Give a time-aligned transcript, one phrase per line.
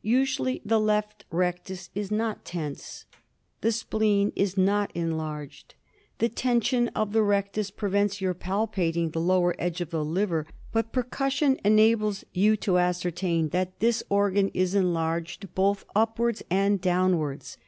[0.00, 3.04] Usually the left rectus is not tense.
[3.60, 5.74] The spleen is not enlarged.
[6.20, 10.90] The tension of the rectus prevents your palpating the lower edge of the liver, but
[10.90, 17.58] percussion enables you to ascertain that this organ is en larged, both upwards and downwards.